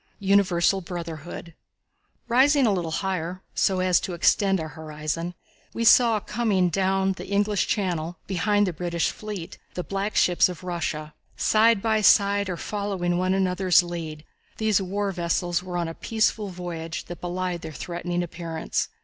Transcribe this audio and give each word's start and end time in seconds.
Universal 0.17 0.81
Brotherhood. 0.81 1.53
Rising 2.27 2.65
a 2.65 2.73
little 2.73 2.89
higher, 2.89 3.43
so 3.53 3.81
as 3.81 3.99
to 3.99 4.15
extend 4.15 4.59
our 4.59 4.69
horizon, 4.69 5.35
we 5.75 5.83
saw 5.83 6.19
coming 6.19 6.69
down 6.69 7.11
the 7.11 7.27
English 7.27 7.67
channel, 7.67 8.17
behind 8.25 8.65
the 8.65 8.73
British 8.73 9.11
fleet, 9.11 9.59
the 9.75 9.83
black 9.83 10.15
ships 10.15 10.49
of 10.49 10.63
Russia. 10.63 11.13
Side 11.37 11.83
by 11.83 12.01
side, 12.01 12.49
or 12.49 12.57
following 12.57 13.19
one 13.19 13.35
another's 13.35 13.83
lead, 13.83 14.25
these 14.57 14.81
war 14.81 15.13
fleets 15.13 15.61
were 15.61 15.77
on 15.77 15.87
a 15.87 15.93
peaceful 15.93 16.47
voyage 16.47 17.05
that 17.05 17.21
belied 17.21 17.61
their 17.61 17.71
threatening 17.71 18.23
appearance. 18.23 18.89